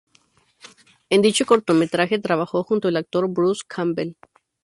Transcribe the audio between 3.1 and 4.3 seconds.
Bruce Campbell.